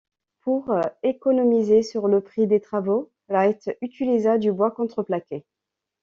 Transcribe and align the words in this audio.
Pour 0.39 0.73
économiser 1.03 1.83
sur 1.83 2.07
le 2.07 2.21
prix 2.21 2.47
des 2.47 2.59
travaux, 2.59 3.11
Wright 3.29 3.69
utilisa 3.81 4.39
du 4.39 4.51
bois 4.51 4.71
contreplaqué. 4.71 5.45